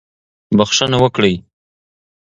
بښنه 0.57 0.97
وکړئ. 1.03 1.35